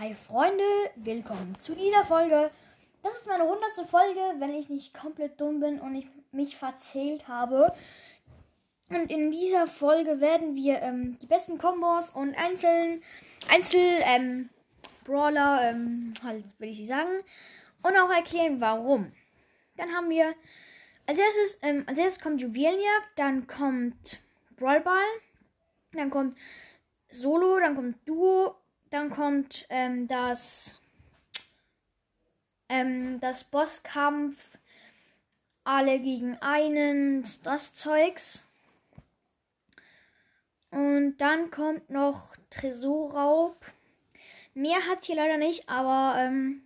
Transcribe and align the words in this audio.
Hi 0.00 0.14
Freunde, 0.14 0.62
willkommen 0.94 1.56
zu 1.56 1.74
dieser 1.74 2.04
Folge. 2.04 2.52
Das 3.02 3.16
ist 3.16 3.26
meine 3.26 3.42
hundertste 3.42 3.84
Folge, 3.84 4.20
wenn 4.38 4.54
ich 4.54 4.68
nicht 4.68 4.94
komplett 4.94 5.40
dumm 5.40 5.58
bin 5.58 5.80
und 5.80 5.96
ich 5.96 6.06
mich 6.30 6.56
verzählt 6.56 7.26
habe. 7.26 7.74
Und 8.90 9.10
in 9.10 9.32
dieser 9.32 9.66
Folge 9.66 10.20
werden 10.20 10.54
wir 10.54 10.80
ähm, 10.82 11.18
die 11.18 11.26
besten 11.26 11.58
Kombos 11.58 12.10
und 12.10 12.36
einzeln, 12.36 13.02
Einzel 13.50 13.80
ähm, 14.04 14.50
Brawler, 15.04 15.68
ähm, 15.68 16.14
halt 16.22 16.44
würde 16.58 16.70
ich 16.70 16.86
sagen, 16.86 17.18
und 17.82 17.96
auch 17.96 18.10
erklären, 18.10 18.60
warum. 18.60 19.10
Dann 19.76 19.90
haben 19.90 20.10
wir 20.10 20.32
als 21.06 21.18
erstes, 21.18 21.58
ähm, 21.62 21.82
als 21.88 21.98
erstes 21.98 22.22
kommt 22.22 22.40
Juwelenjagd, 22.40 23.08
dann 23.16 23.48
kommt 23.48 24.20
Brawlball, 24.56 25.08
dann 25.92 26.10
kommt 26.10 26.38
Solo, 27.08 27.58
dann 27.58 27.74
kommt 27.74 27.96
Duo, 28.06 28.54
dann 28.90 29.10
kommt 29.10 29.66
ähm, 29.68 30.08
das, 30.08 30.80
ähm, 32.68 33.20
das 33.20 33.44
Bosskampf, 33.44 34.36
alle 35.64 35.98
gegen 35.98 36.36
einen, 36.40 37.26
das 37.42 37.74
Zeugs. 37.74 38.48
Und 40.70 41.18
dann 41.18 41.50
kommt 41.50 41.90
noch 41.90 42.34
Tresorraub. 42.50 43.56
Mehr 44.54 44.86
hat 44.86 45.04
hier 45.04 45.16
leider 45.16 45.36
nicht, 45.36 45.68
aber 45.68 46.18
ähm, 46.18 46.62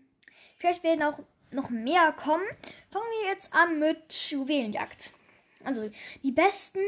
vielleicht 0.58 0.82
werden 0.82 1.02
auch 1.02 1.18
noch 1.50 1.70
mehr 1.70 2.12
kommen. 2.12 2.44
Fangen 2.90 3.04
wir 3.20 3.30
jetzt 3.30 3.52
an 3.54 3.78
mit 3.78 4.30
Juwelenjagd. 4.30 5.12
Also 5.64 5.90
die 6.22 6.32
besten 6.32 6.80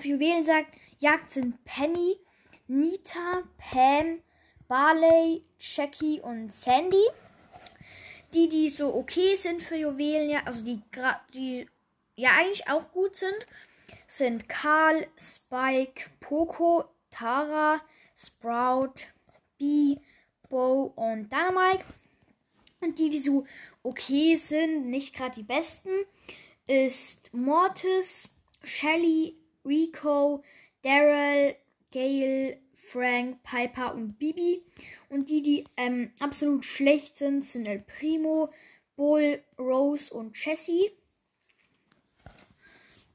für 0.00 0.08
Juwelenjagd 0.08 1.30
sind 1.30 1.64
Penny, 1.64 2.18
Nita, 2.66 3.42
Pam, 3.58 4.22
Barley, 4.68 5.44
Jackie 5.58 6.20
und 6.20 6.52
Sandy. 6.52 7.04
Die, 8.34 8.48
die 8.48 8.68
so 8.68 8.94
okay 8.94 9.36
sind 9.36 9.62
für 9.62 9.76
Juwelen, 9.76 10.28
ja, 10.28 10.40
also 10.44 10.62
die, 10.62 10.80
die 11.32 11.68
ja 12.16 12.30
eigentlich 12.38 12.68
auch 12.68 12.90
gut 12.92 13.16
sind, 13.16 13.46
sind 14.06 14.48
Karl, 14.48 15.06
Spike, 15.16 16.10
Poco, 16.20 16.84
Tara, 17.10 17.80
Sprout, 18.14 19.06
Bee, 19.58 20.00
Bo 20.48 20.92
und 20.96 21.30
Dynamite. 21.30 21.84
Und 22.80 22.98
die, 22.98 23.10
die 23.10 23.18
so 23.18 23.46
okay 23.82 24.36
sind, 24.36 24.86
nicht 24.86 25.14
gerade 25.14 25.36
die 25.36 25.42
besten, 25.42 25.90
ist 26.66 27.32
Mortis, 27.32 28.28
Shelly, 28.62 29.36
Rico, 29.64 30.42
Daryl, 30.82 31.56
Gale, 31.92 32.58
Frank, 32.86 33.42
Piper 33.42 33.94
und 33.94 34.18
Bibi. 34.18 34.62
Und 35.08 35.28
die, 35.28 35.42
die 35.42 35.64
ähm, 35.76 36.12
absolut 36.20 36.64
schlecht 36.64 37.16
sind, 37.16 37.44
sind 37.44 37.66
El 37.66 37.80
Primo, 37.80 38.52
Bull, 38.96 39.42
Rose 39.58 40.12
und 40.12 40.36
Jessie. 40.42 40.90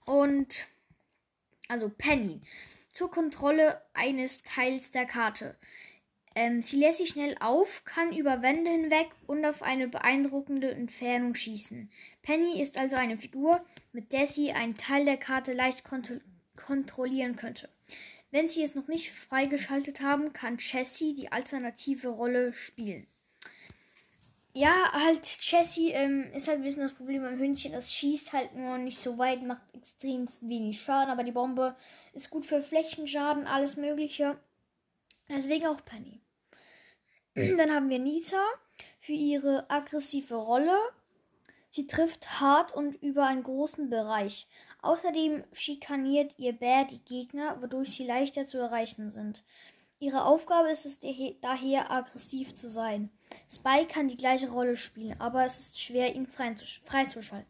Und 0.05 0.67
also 1.67 1.89
Penny. 1.89 2.41
Zur 2.91 3.09
Kontrolle 3.09 3.81
eines 3.93 4.43
Teils 4.43 4.91
der 4.91 5.05
Karte. 5.05 5.55
Ähm, 6.35 6.61
sie 6.61 6.77
lässt 6.77 6.99
sich 6.99 7.09
schnell 7.09 7.35
auf, 7.39 7.83
kann 7.83 8.15
über 8.15 8.41
Wände 8.41 8.71
hinweg 8.71 9.09
und 9.27 9.45
auf 9.45 9.61
eine 9.61 9.87
beeindruckende 9.87 10.71
Entfernung 10.71 11.35
schießen. 11.35 11.91
Penny 12.21 12.61
ist 12.61 12.79
also 12.79 12.95
eine 12.95 13.17
Figur, 13.17 13.63
mit 13.91 14.13
der 14.13 14.27
sie 14.27 14.53
einen 14.53 14.77
Teil 14.77 15.03
der 15.05 15.17
Karte 15.17 15.53
leicht 15.53 15.83
kontro 15.83 16.19
kontrollieren 16.55 17.37
könnte. 17.37 17.69
Wenn 18.31 18.47
Sie 18.47 18.63
es 18.63 18.75
noch 18.75 18.87
nicht 18.87 19.11
freigeschaltet 19.11 20.01
haben, 20.01 20.33
kann 20.33 20.57
Jessie 20.57 21.13
die 21.13 21.31
alternative 21.31 22.07
Rolle 22.07 22.53
spielen. 22.53 23.05
Ja, 24.53 24.91
halt, 24.91 25.25
Jessie 25.25 25.91
ähm, 25.91 26.29
ist 26.33 26.47
halt 26.47 26.59
ein 26.59 26.63
bisschen 26.63 26.81
das 26.81 26.93
Problem 26.93 27.21
beim 27.21 27.39
Hündchen. 27.39 27.71
Das 27.71 27.93
schießt 27.93 28.33
halt 28.33 28.55
nur 28.55 28.77
nicht 28.77 28.99
so 28.99 29.17
weit, 29.17 29.43
macht 29.43 29.61
extrem 29.73 30.25
wenig 30.41 30.81
Schaden, 30.81 31.09
aber 31.09 31.23
die 31.23 31.31
Bombe 31.31 31.75
ist 32.13 32.29
gut 32.29 32.45
für 32.45 32.61
Flächenschaden, 32.61 33.47
alles 33.47 33.77
Mögliche. 33.77 34.37
Deswegen 35.29 35.67
auch 35.67 35.83
Penny. 35.85 36.19
Dann 37.33 37.71
haben 37.73 37.89
wir 37.89 37.99
Nita 37.99 38.43
für 38.99 39.13
ihre 39.13 39.69
aggressive 39.69 40.35
Rolle. 40.35 40.77
Sie 41.69 41.87
trifft 41.87 42.41
hart 42.41 42.73
und 42.73 43.01
über 43.01 43.25
einen 43.27 43.43
großen 43.43 43.89
Bereich. 43.89 44.47
Außerdem 44.81 45.43
schikaniert 45.53 46.33
ihr 46.37 46.53
Bär 46.53 46.85
die 46.85 47.03
Gegner, 47.05 47.61
wodurch 47.61 47.91
sie 47.91 48.05
leichter 48.05 48.47
zu 48.47 48.57
erreichen 48.57 49.09
sind. 49.09 49.43
Ihre 49.99 50.25
Aufgabe 50.25 50.69
ist 50.71 50.85
es 50.85 50.99
daher, 51.41 51.91
aggressiv 51.91 52.55
zu 52.55 52.67
sein. 52.67 53.11
Spike 53.47 53.93
kann 53.93 54.07
die 54.07 54.17
gleiche 54.17 54.49
Rolle 54.49 54.75
spielen, 54.75 55.15
aber 55.19 55.45
es 55.45 55.59
ist 55.59 55.79
schwer, 55.79 56.15
ihn 56.15 56.25
freizuschalten. 56.25 57.45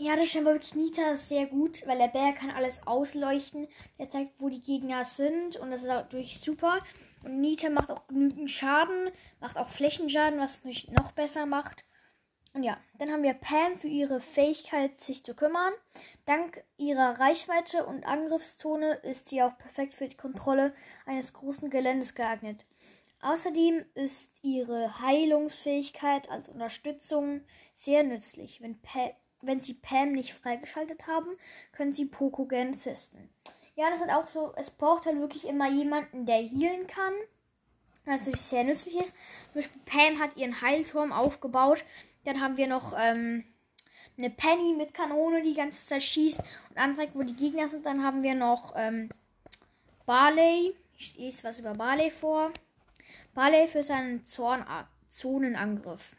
Ja, 0.00 0.14
das 0.14 0.28
scheinbar 0.28 0.54
wirklich 0.54 0.76
Nita 0.76 1.16
sehr 1.16 1.46
gut, 1.46 1.84
weil 1.86 1.98
der 1.98 2.06
Bär 2.06 2.32
kann 2.32 2.52
alles 2.52 2.86
ausleuchten. 2.86 3.66
Er 3.98 4.08
zeigt, 4.08 4.40
wo 4.40 4.48
die 4.48 4.62
Gegner 4.62 5.04
sind 5.04 5.56
und 5.56 5.72
das 5.72 5.82
ist 5.82 5.88
natürlich 5.88 6.38
super. 6.38 6.78
Und 7.24 7.40
Nita 7.40 7.68
macht 7.68 7.90
auch 7.90 8.06
genügend 8.06 8.48
Schaden, 8.48 9.10
macht 9.40 9.58
auch 9.58 9.68
Flächenschaden, 9.68 10.38
was 10.38 10.52
es 10.52 10.56
natürlich 10.58 10.90
noch 10.92 11.10
besser 11.10 11.46
macht. 11.46 11.84
Und 12.54 12.62
ja, 12.62 12.78
dann 12.98 13.12
haben 13.12 13.22
wir 13.22 13.34
Pam 13.34 13.78
für 13.78 13.88
ihre 13.88 14.20
Fähigkeit, 14.20 14.98
sich 14.98 15.22
zu 15.22 15.34
kümmern. 15.34 15.72
Dank 16.24 16.64
ihrer 16.76 17.20
Reichweite 17.20 17.84
und 17.84 18.04
Angriffszone 18.04 18.94
ist 18.96 19.28
sie 19.28 19.42
auch 19.42 19.56
perfekt 19.58 19.94
für 19.94 20.08
die 20.08 20.16
Kontrolle 20.16 20.74
eines 21.06 21.32
großen 21.32 21.70
Geländes 21.70 22.14
geeignet. 22.14 22.64
Außerdem 23.20 23.84
ist 23.94 24.38
ihre 24.42 25.00
Heilungsfähigkeit 25.00 26.30
als 26.30 26.48
Unterstützung 26.48 27.42
sehr 27.74 28.04
nützlich. 28.04 28.60
Wenn, 28.60 28.80
pa 28.80 29.10
wenn 29.42 29.60
sie 29.60 29.74
Pam 29.74 30.12
nicht 30.12 30.34
freigeschaltet 30.34 31.06
haben, 31.06 31.36
können 31.72 31.92
sie 31.92 32.06
Poco 32.06 32.46
gerne 32.46 32.76
testen. 32.76 33.28
Ja, 33.74 33.90
das 33.90 34.00
ist 34.00 34.10
auch 34.10 34.26
so, 34.26 34.52
es 34.56 34.70
braucht 34.70 35.06
halt 35.06 35.20
wirklich 35.20 35.46
immer 35.46 35.68
jemanden, 35.68 36.26
der 36.26 36.42
healen 36.42 36.86
kann. 36.86 37.12
Was 38.04 38.20
natürlich 38.20 38.40
sehr 38.40 38.64
nützlich 38.64 38.96
ist. 38.96 39.14
Zum 39.52 39.62
Beispiel 39.62 39.82
Pam 39.84 40.18
hat 40.18 40.36
ihren 40.36 40.60
Heilturm 40.62 41.12
aufgebaut 41.12 41.84
dann 42.28 42.42
haben 42.42 42.58
wir 42.58 42.66
noch 42.66 42.94
ähm, 42.98 43.44
eine 44.18 44.28
Penny 44.28 44.74
mit 44.76 44.92
Kanone, 44.92 45.42
die 45.42 45.54
ganze 45.54 45.84
Zeit 45.86 46.02
schießt 46.02 46.40
und 46.70 46.76
anzeigt, 46.76 47.14
wo 47.14 47.22
die 47.22 47.34
Gegner 47.36 47.66
sind. 47.66 47.86
Dann 47.86 48.04
haben 48.04 48.22
wir 48.22 48.34
noch 48.34 48.74
ähm, 48.76 49.08
Barley. 50.04 50.74
Ich 50.96 51.16
lese 51.16 51.44
was 51.44 51.58
über 51.58 51.72
Barley 51.72 52.10
vor. 52.10 52.52
Barley 53.34 53.66
für 53.66 53.82
seinen 53.82 54.26
Zorn 54.26 54.66
Zonenangriff. 55.06 56.16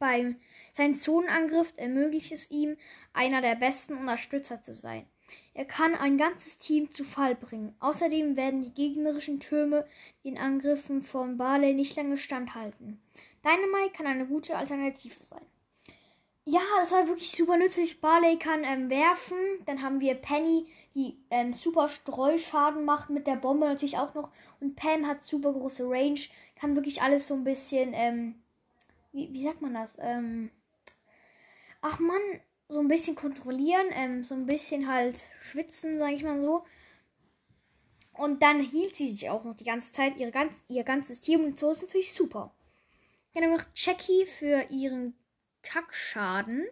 Beim 0.00 0.40
sein 0.72 0.96
Zonenangriff 0.96 1.72
ermöglicht 1.76 2.32
es 2.32 2.50
ihm, 2.50 2.76
einer 3.12 3.40
der 3.40 3.54
besten 3.54 3.96
Unterstützer 3.96 4.62
zu 4.62 4.74
sein. 4.74 5.06
Er 5.54 5.64
kann 5.64 5.94
ein 5.94 6.18
ganzes 6.18 6.58
Team 6.58 6.90
zu 6.90 7.04
Fall 7.04 7.36
bringen. 7.36 7.76
Außerdem 7.78 8.36
werden 8.36 8.62
die 8.62 8.74
gegnerischen 8.74 9.38
Türme 9.38 9.86
den 10.24 10.38
Angriffen 10.38 11.02
von 11.02 11.36
Barley 11.36 11.74
nicht 11.74 11.96
lange 11.96 12.18
standhalten. 12.18 13.00
Dynamite 13.44 13.92
kann 13.92 14.06
eine 14.06 14.26
gute 14.26 14.56
Alternative 14.56 15.22
sein. 15.22 15.44
Ja, 16.46 16.60
das 16.78 16.92
war 16.92 17.08
wirklich 17.08 17.30
super 17.30 17.56
nützlich. 17.56 18.02
Barley 18.02 18.38
kann 18.38 18.64
ähm, 18.64 18.90
werfen. 18.90 19.38
Dann 19.64 19.80
haben 19.80 20.00
wir 20.00 20.14
Penny, 20.14 20.66
die 20.94 21.16
ähm, 21.30 21.54
super 21.54 21.88
Streuschaden 21.88 22.84
macht 22.84 23.08
mit 23.08 23.26
der 23.26 23.36
Bombe 23.36 23.66
natürlich 23.66 23.96
auch 23.96 24.14
noch. 24.14 24.30
Und 24.60 24.76
Pam 24.76 25.06
hat 25.06 25.24
super 25.24 25.52
große 25.54 25.88
Range. 25.88 26.20
Kann 26.56 26.76
wirklich 26.76 27.00
alles 27.00 27.26
so 27.26 27.34
ein 27.34 27.44
bisschen, 27.44 27.92
ähm, 27.94 28.34
wie, 29.12 29.32
wie 29.32 29.42
sagt 29.42 29.62
man 29.62 29.72
das? 29.72 29.96
Ähm, 29.98 30.50
ach 31.80 31.98
man, 31.98 32.20
so 32.68 32.80
ein 32.80 32.88
bisschen 32.88 33.16
kontrollieren. 33.16 33.86
Ähm, 33.92 34.22
so 34.22 34.34
ein 34.34 34.44
bisschen 34.44 34.86
halt 34.86 35.24
schwitzen, 35.40 35.98
sage 35.98 36.14
ich 36.14 36.24
mal 36.24 36.42
so. 36.42 36.64
Und 38.12 38.42
dann 38.42 38.60
hielt 38.60 38.96
sie 38.96 39.08
sich 39.08 39.30
auch 39.30 39.44
noch 39.44 39.54
die 39.54 39.64
ganze 39.64 39.92
Zeit. 39.92 40.18
Ihre 40.18 40.30
ganz, 40.30 40.62
ihr 40.68 40.84
ganzes 40.84 41.20
Team 41.20 41.42
und 41.42 41.58
so 41.58 41.70
ist 41.70 41.82
natürlich 41.82 42.12
super. 42.12 42.52
Dann 43.34 43.50
noch 43.50 43.64
Jackie 43.74 44.26
für 44.26 44.66
ihren 44.70 45.14
Kackschaden. 45.62 46.66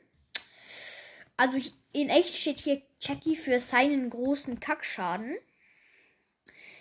Also 1.37 1.59
in 1.93 2.09
echt 2.09 2.37
steht 2.37 2.59
hier 2.59 2.82
Jackie 3.00 3.37
für 3.37 3.59
seinen 3.59 4.11
großen 4.11 4.61
Kackschaden. 4.61 5.37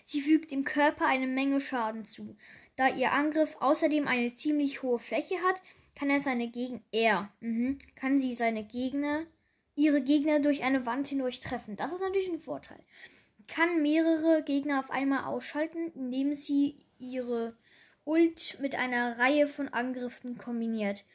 Sie 0.05 0.21
fügt 0.21 0.51
dem 0.51 0.65
Körper 0.65 1.05
eine 1.05 1.27
Menge 1.27 1.59
Schaden 1.59 2.05
zu. 2.05 2.37
Da 2.75 2.89
ihr 2.89 3.11
Angriff 3.11 3.55
außerdem 3.59 4.07
eine 4.07 4.33
ziemlich 4.33 4.83
hohe 4.83 4.99
Fläche 4.99 5.35
hat, 5.43 5.61
kann 5.95 6.09
er 6.09 6.19
seine 6.19 6.49
Gegner 6.49 6.81
er 6.91 7.31
mhm, 7.39 7.77
kann 7.95 8.19
sie 8.19 8.33
seine 8.33 8.63
Gegner 8.63 9.25
ihre 9.75 10.01
Gegner 10.01 10.39
durch 10.39 10.63
eine 10.63 10.85
Wand 10.85 11.07
hindurch 11.07 11.39
treffen. 11.39 11.75
Das 11.75 11.91
ist 11.91 12.01
natürlich 12.01 12.29
ein 12.29 12.39
Vorteil. 12.39 12.79
Kann 13.47 13.81
mehrere 13.81 14.43
Gegner 14.43 14.79
auf 14.79 14.91
einmal 14.91 15.25
ausschalten, 15.25 15.91
indem 15.93 16.33
sie 16.33 16.85
ihre 16.97 17.57
Ult 18.05 18.57
mit 18.59 18.75
einer 18.75 19.17
Reihe 19.19 19.47
von 19.47 19.69
Angriffen 19.69 20.37
kombiniert. 20.37 21.05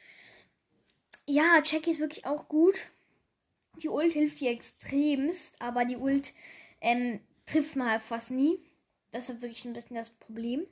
Ja, 1.25 1.61
Jackie 1.63 1.91
ist 1.91 1.99
wirklich 1.99 2.25
auch 2.25 2.47
gut. 2.47 2.91
Die 3.81 3.89
Ult 3.89 4.13
hilft 4.13 4.41
ihr 4.41 4.51
extremst, 4.51 5.61
aber 5.61 5.85
die 5.85 5.97
Ult 5.97 6.33
ähm, 6.81 7.19
trifft 7.45 7.75
man 7.75 7.91
halt 7.91 8.03
fast 8.03 8.31
nie. 8.31 8.59
Das 9.11 9.29
ist 9.29 9.41
wirklich 9.41 9.65
ein 9.65 9.73
bisschen 9.73 9.95
das 9.95 10.09
Problem. 10.09 10.65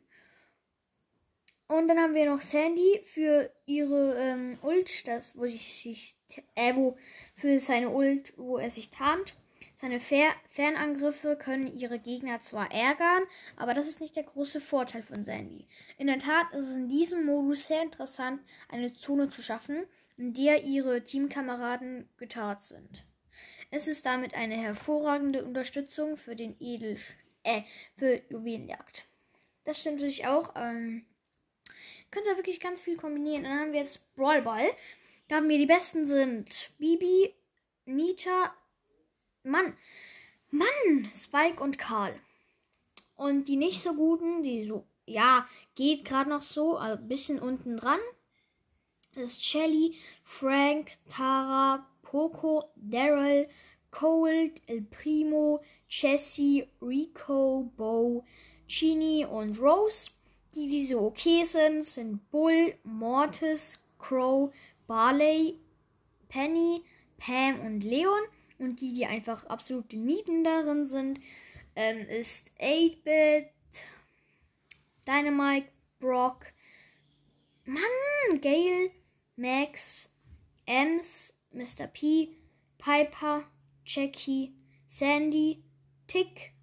Und 1.68 1.88
dann 1.88 2.00
haben 2.00 2.14
wir 2.14 2.26
noch 2.30 2.42
Sandy 2.42 3.02
für 3.06 3.52
ihre 3.66 4.16
ähm, 4.20 4.60
Ult, 4.62 5.08
das, 5.08 5.36
wo 5.36 5.48
sich, 5.48 5.82
sich 5.82 6.16
äh, 6.56 6.76
wo 6.76 6.96
für 7.36 7.60
seine 7.60 7.90
Ult, 7.90 8.34
wo 8.38 8.58
er 8.58 8.70
sich 8.70 8.92
tarnt. 8.92 9.36
Seine 9.74 10.00
Fer 10.00 10.34
Fernangriffe 10.50 11.36
können 11.36 11.68
ihre 11.68 12.00
Gegner 12.00 12.40
zwar 12.42 12.72
ärgern, 12.72 13.24
aber 13.58 13.74
das 13.74 13.88
ist 13.88 14.02
nicht 14.02 14.16
der 14.16 14.24
große 14.24 14.62
Vorteil 14.62 15.04
von 15.04 15.26
Sandy. 15.26 15.68
In 15.98 16.08
der 16.08 16.20
Tat 16.20 16.52
ist 16.54 16.70
es 16.70 16.76
in 16.76 16.90
diesem 16.90 17.26
Modus 17.26 17.68
sehr 17.68 17.82
interessant, 17.82 18.42
eine 18.70 18.94
Zone 18.94 19.30
zu 19.30 19.42
schaffen, 19.42 19.86
in 20.18 20.34
der 20.34 20.64
ihre 20.64 21.04
Teamkameraden 21.04 22.08
getarnt 22.18 22.64
sind. 22.64 23.06
Es 23.72 23.88
ist 23.88 24.06
damit 24.06 24.34
eine 24.34 24.56
hervorragende 24.56 25.44
Unterstützung 25.44 26.18
für 26.18 26.36
den 26.36 26.56
Edel 26.60 26.98
äh, 27.44 27.62
für 27.96 28.22
Juwelenjagd. 28.30 29.06
Das 29.66 29.82
stimmt 29.82 29.98
natürlich 29.98 30.28
auch. 30.28 30.54
Ähm, 30.56 31.06
könnt 32.12 32.28
ihr 32.28 32.38
wirklich 32.38 32.60
ganz 32.60 32.82
viel 32.82 32.98
kombinieren. 32.98 33.44
dann 33.44 33.60
haben 33.60 33.74
wir 33.74 33.80
jetzt 33.80 34.16
Brawl 34.16 34.42
Ball. 34.42 34.68
Da 35.28 35.38
haben 35.38 35.50
wir 35.50 35.58
die 35.58 35.66
besten 35.66 36.06
sind 36.06 36.72
Bibi, 36.78 37.34
Nita, 37.86 38.56
Mann, 39.46 39.76
Mann, 40.52 41.10
Spike 41.14 41.62
und 41.62 41.78
Karl. 41.78 42.20
Und 43.16 43.48
die 43.48 43.56
nicht 43.56 43.82
so 43.82 43.94
guten, 43.94 44.44
die 44.44 44.66
so, 44.66 44.86
ja, 45.06 45.48
geht 45.76 46.04
gerade 46.04 46.30
noch 46.30 46.42
so, 46.42 46.78
also 46.78 47.02
ein 47.02 47.08
bisschen 47.08 47.40
unten 47.40 47.78
dran, 47.78 48.00
ist 49.16 49.44
Shelly, 49.44 49.96
Frank, 50.24 50.92
Tara, 51.08 51.86
Poco, 52.02 52.66
Daryl, 52.76 53.48
Cold, 53.92 54.62
El 54.68 54.82
Primo, 54.82 55.62
Jessie, 55.88 56.68
Rico, 56.82 57.72
Bo, 57.78 58.26
Chini 58.68 59.26
und 59.26 59.60
Rose. 59.60 60.12
Die, 60.54 60.68
die 60.68 60.86
so 60.86 61.02
okay 61.02 61.44
sind, 61.44 61.84
sind 61.84 62.30
Bull, 62.30 62.76
Mortis, 62.84 63.82
Crow, 63.98 64.54
Barley, 64.88 65.60
Penny, 66.28 66.84
Pam 67.18 67.60
und 67.62 67.82
Leon. 67.82 68.24
Und 68.58 68.80
die, 68.80 68.94
die 68.94 69.06
einfach 69.06 69.46
absolute 69.46 69.98
Nieten 69.98 70.44
darin 70.44 70.86
sind, 70.86 71.20
ähm, 71.76 72.08
ist 72.08 72.52
8-Bit, 72.60 73.50
Dynamite, 75.06 75.68
Brock, 76.00 76.46
Mann, 77.66 78.42
Gale, 78.42 78.92
Max, 79.36 80.12
Ems, 80.66 81.34
Mr. 81.52 81.88
P, 81.88 82.30
Piper, 82.78 83.44
Jackie, 83.86 84.54
Sandy, 84.88 85.64
Tick, 86.08 86.54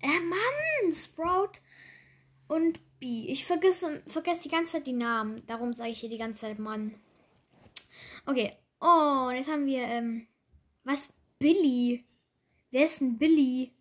äh, 0.00 0.20
Mann, 0.20 0.94
Sprout 0.94 1.58
und 2.48 2.80
B. 2.98 3.26
Ich 3.26 3.44
vergesse, 3.44 4.02
vergesse 4.06 4.44
die 4.44 4.48
ganze 4.48 4.74
Zeit 4.74 4.86
die 4.86 4.92
Namen. 4.92 5.42
Darum 5.46 5.72
sage 5.72 5.90
ich 5.90 6.00
hier 6.00 6.10
die 6.10 6.18
ganze 6.18 6.42
Zeit 6.42 6.58
Mann. 6.58 6.94
Okay. 8.26 8.56
Oh, 8.80 9.28
und 9.28 9.36
jetzt 9.36 9.50
haben 9.50 9.66
wir, 9.66 9.82
ähm, 9.82 10.26
was? 10.84 11.08
Billy. 11.38 12.04
Wer 12.70 12.84
ist 12.84 13.00
denn 13.00 13.18
Billy? 13.18 13.72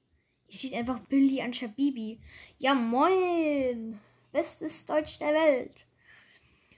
Hier 0.47 0.59
steht 0.59 0.73
einfach 0.73 0.99
Billy 0.99 1.41
anstatt 1.41 1.75
Bibi. 1.75 2.19
Ja, 2.57 2.73
moin. 2.73 3.99
Bestes 4.31 4.85
Deutsch 4.85 5.19
der 5.19 5.33
Welt. 5.33 5.85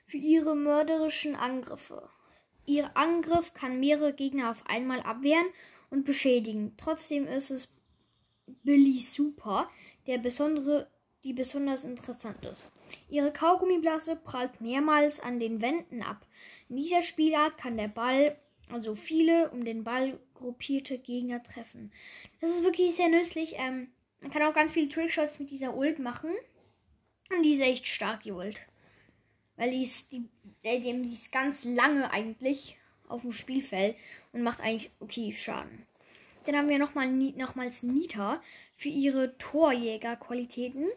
Für 0.06 0.18
ihre 0.18 0.56
mörderischen 0.56 1.36
Angriffe. 1.36 2.10
Ihr 2.66 2.96
Angriff 2.96 3.54
kann 3.54 3.80
mehrere 3.80 4.14
Gegner 4.14 4.52
auf 4.52 4.66
einmal 4.68 5.02
abwehren 5.02 5.48
und 5.90 6.06
beschädigen. 6.06 6.74
Trotzdem 6.78 7.28
ist 7.28 7.50
es 7.50 7.74
Billy 8.64 9.00
Super, 9.00 9.70
der 10.08 10.18
besondere, 10.18 10.90
die 11.24 11.34
besonders 11.34 11.84
interessant 11.84 12.44
ist. 12.46 12.72
Ihre 13.10 13.31
Kaugummiblase 13.31 14.16
prallt 14.16 14.62
mehrmals 14.62 15.20
an 15.20 15.40
den 15.40 15.62
Wänden 15.62 16.04
ab. 16.04 16.28
In 16.70 16.78
dieser 16.78 17.02
Spielart 17.02 17.58
kann 17.58 17.78
der 17.78 17.88
Ball 17.88 18.38
also 18.74 18.96
viele 18.96 19.50
um 19.52 19.64
den 19.64 19.84
Ball 19.84 20.20
gruppierte 20.34 20.98
Gegner 20.98 21.42
treffen. 21.44 21.92
Das 22.42 22.50
ist 22.50 22.64
wirklich 22.64 22.96
sehr 22.96 23.10
nützlich. 23.10 23.56
Ähm, 23.58 23.88
man 24.22 24.31
kann 24.31 24.44
auch 24.44 24.54
ganz 24.54 24.72
viele 24.72 24.90
Trickshots 24.90 25.40
mit 25.40 25.52
dieser 25.52 25.75
Ult 25.75 26.00
machen. 26.00 26.31
Und 27.30 27.44
die 27.44 27.54
ist 27.54 27.62
echt 27.62 27.88
stark, 27.88 28.24
die 28.24 28.31
Ult. 28.31 28.60
Weil 29.56 29.72
die 29.72 29.84
ist, 29.84 30.12
die, 30.12 30.24
äh, 30.64 30.80
die 30.80 31.14
ist 31.14 31.31
ganz 31.31 31.66
lange 31.66 32.12
eigentlich 32.12 32.78
auf 33.08 33.22
dem 33.22 33.31
Spielfeld 33.31 33.96
und 34.31 34.44
macht 34.44 34.62
eigentlich 34.62 34.92
okay 35.00 35.34
Schaden. 35.34 35.86
Dann 36.46 36.58
haben 36.58 36.70
wir 36.70 36.80
nochmal, 36.80 37.10
nochmals 37.10 37.84
Nita 37.84 38.42
für 38.75 38.90
ihre 38.90 39.38
Torjägerqualitäten. 39.38 40.88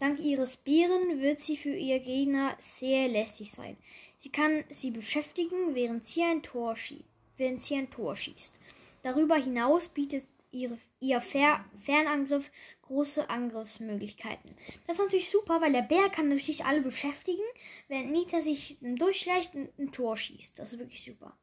Dank 0.00 0.20
ihres 0.20 0.56
Bären 0.56 1.20
wird 1.20 1.40
sie 1.40 1.56
für 1.56 1.74
ihr 1.74 2.00
Gegner 2.00 2.54
sehr 2.58 3.08
lästig 3.08 3.52
sein. 3.52 3.76
Sie 4.18 4.30
kann 4.30 4.64
sie 4.68 4.90
beschäftigen, 4.90 5.74
während 5.74 6.04
sie 6.04 6.22
ein 6.22 6.42
Tor, 6.42 6.76
schie 6.76 7.04
während 7.42 7.62
sie 7.62 7.74
ein 7.74 7.90
Tor 7.90 8.16
schießt. 8.16 8.58
Darüber 9.02 9.34
hinaus 9.34 9.88
bietet 9.88 10.24
ihre, 10.52 10.78
ihr 11.00 11.20
Fer 11.20 11.64
Fernangriff 11.82 12.50
große 12.82 13.28
Angriffsmöglichkeiten. 13.28 14.54
Das 14.86 14.96
ist 14.96 15.02
natürlich 15.02 15.30
super, 15.30 15.60
weil 15.60 15.72
der 15.72 15.82
Bär 15.82 16.08
kann 16.08 16.28
natürlich 16.28 16.64
alle 16.64 16.82
beschäftigen, 16.82 17.42
während 17.88 18.12
Nita 18.12 18.40
sich 18.40 18.78
durchschleicht 18.80 19.54
und 19.54 19.76
ein 19.78 19.92
Tor 19.92 20.16
schießt. 20.16 20.58
Das 20.58 20.72
ist 20.72 20.78
wirklich 20.78 21.04
super. 21.04 21.36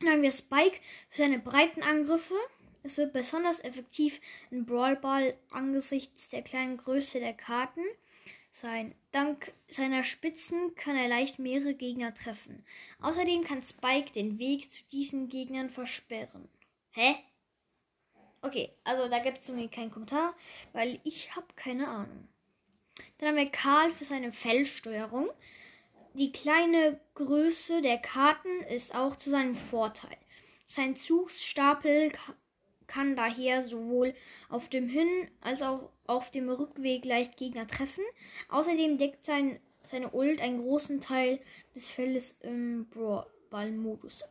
Dann 0.00 0.10
haben 0.10 0.22
wir 0.22 0.32
Spike 0.32 0.78
für 1.08 1.18
seine 1.18 1.38
breiten 1.38 1.82
Angriffe. 1.82 2.34
Es 2.82 2.96
wird 2.96 3.12
besonders 3.12 3.60
effektiv 3.60 4.20
in 4.50 4.66
Brawl 4.66 4.96
Ball 4.96 5.34
angesichts 5.50 6.28
der 6.30 6.42
kleinen 6.42 6.78
Größe 6.78 7.20
der 7.20 7.34
Karten 7.34 7.84
sein. 8.50 8.94
Dank 9.12 9.52
seiner 9.66 10.04
Spitzen 10.04 10.74
kann 10.76 10.96
er 10.96 11.08
leicht 11.08 11.38
mehrere 11.38 11.74
Gegner 11.74 12.14
treffen. 12.14 12.64
Außerdem 13.00 13.42
kann 13.42 13.62
Spike 13.62 14.12
den 14.12 14.38
Weg 14.38 14.70
zu 14.70 14.82
diesen 14.92 15.28
Gegnern 15.28 15.68
versperren. 15.68 16.48
Hä? 16.92 17.16
Okay, 18.42 18.70
also 18.84 19.08
da 19.08 19.18
gibt 19.18 19.38
es 19.38 19.48
irgendwie 19.48 19.68
keinen 19.68 19.90
Kommentar, 19.90 20.34
weil 20.72 21.00
ich 21.04 21.34
habe 21.34 21.46
keine 21.56 21.88
Ahnung. 21.88 22.28
Dann 23.18 23.30
haben 23.30 23.36
wir 23.36 23.50
Karl 23.50 23.90
für 23.90 24.04
seine 24.04 24.32
Feldsteuerung. 24.32 25.28
Die 26.14 26.32
kleine 26.32 27.00
Größe 27.14 27.82
der 27.82 27.98
Karten 27.98 28.62
ist 28.62 28.94
auch 28.94 29.16
zu 29.16 29.30
seinem 29.30 29.56
Vorteil. 29.56 30.16
Sein 30.66 30.94
Zugsstapel 30.96 32.12
kann 32.90 33.14
daher 33.14 33.62
sowohl 33.62 34.14
auf 34.48 34.68
dem 34.68 34.88
Hin- 34.88 35.28
als 35.40 35.62
auch 35.62 35.90
auf 36.06 36.30
dem 36.32 36.48
Rückweg 36.50 37.04
leicht 37.04 37.36
Gegner 37.36 37.68
treffen. 37.68 38.02
Außerdem 38.48 38.98
deckt 38.98 39.24
sein, 39.24 39.60
seine 39.84 40.10
Ult 40.10 40.42
einen 40.42 40.60
großen 40.60 41.00
Teil 41.00 41.38
des 41.74 41.88
Feldes 41.88 42.36
im 42.40 42.88
Brawl-Modus 42.90 44.24
ab. 44.24 44.30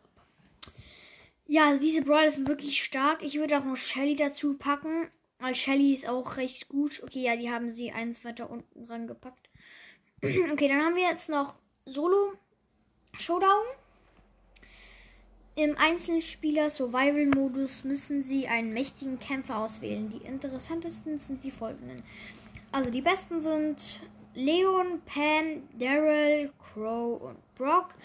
Ja, 1.48 1.70
also 1.70 1.82
diese 1.82 2.02
Brawler 2.02 2.30
sind 2.30 2.48
wirklich 2.48 2.84
stark. 2.84 3.24
Ich 3.24 3.40
würde 3.40 3.58
auch 3.58 3.64
noch 3.64 3.78
Shelly 3.78 4.16
dazu 4.16 4.58
packen. 4.58 5.10
Weil 5.40 5.56
Shelly 5.56 5.94
ist 5.94 6.08
auch 6.08 6.36
recht 6.36 6.68
gut. 6.68 7.02
Okay, 7.02 7.22
ja, 7.22 7.38
die 7.38 7.50
haben 7.50 7.72
sie 7.72 7.92
eins 7.94 8.26
weiter 8.26 8.50
unten 8.50 8.84
rangepackt. 8.86 9.50
okay, 10.22 10.68
dann 10.68 10.84
haben 10.84 10.96
wir 10.96 11.04
jetzt 11.04 11.30
noch 11.30 11.60
Solo 11.86 12.34
Showdown. 13.14 13.64
Im 15.56 15.78
Einzelspieler 15.78 16.70
Survival 16.70 17.26
Modus 17.28 17.84
müssen 17.84 18.22
Sie 18.22 18.48
einen 18.48 18.72
mächtigen 18.72 19.20
Kämpfer 19.20 19.58
auswählen. 19.58 20.10
Die 20.10 20.26
interessantesten 20.26 21.20
sind 21.20 21.44
die 21.44 21.52
folgenden. 21.52 22.02
Also 22.72 22.92
die 22.92 23.02
besten 23.02 23.42
sind 23.42 24.00
Leon, 24.36 25.02
Pam, 25.06 25.68
Daryl, 25.78 26.52
Crow 26.60 27.22
und 27.22 27.56
Brock. 27.56 27.96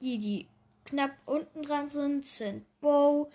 Die, 0.00 0.18
die 0.18 0.46
knapp 0.84 1.12
unten 1.26 1.62
dran 1.62 1.88
sind, 1.88 2.24
sind 2.24 2.64
Bo, 2.80 3.30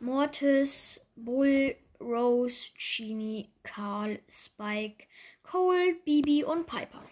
Mortis, 0.00 1.04
Bull, 1.16 1.76
Rose, 2.00 2.70
Genie, 2.78 3.50
Carl, 3.62 4.18
Spike, 4.28 5.06
Cole, 5.42 5.96
Bibi 6.04 6.44
und 6.44 6.66
Piper. 6.66 7.04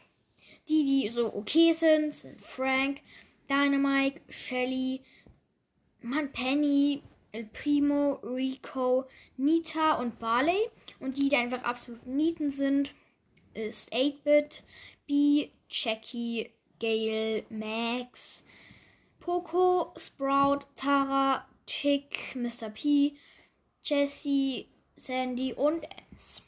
Die, 0.69 0.85
die 0.85 1.09
so 1.09 1.35
okay 1.35 1.73
sind, 1.73 2.15
sind 2.15 2.41
Frank, 2.41 3.01
Dynamite, 3.49 4.21
Shelly, 4.29 5.03
Mann, 6.01 6.31
Penny, 6.33 7.03
El 7.33 7.45
Primo, 7.45 8.15
Rico, 8.23 9.07
Nita 9.37 9.95
und 9.95 10.19
Barley. 10.19 10.71
Und 11.01 11.17
die, 11.17 11.29
die 11.29 11.37
einfach 11.37 11.63
absolut 11.65 12.07
Nieten 12.07 12.51
sind, 12.51 12.95
ist 13.55 13.93
8-Bit, 13.93 14.63
B, 15.07 15.51
Jackie, 15.69 16.51
Gale, 16.81 17.45
Max, 17.51 18.45
Poco, 19.21 19.93
Sprout, 19.97 20.61
Tara, 20.77 21.47
Chick, 21.67 22.35
Mr. 22.35 22.71
P, 22.71 23.15
Jessie, 23.83 24.69
Sandy 24.97 25.53
und 25.53 25.85
Ems. 25.85 26.47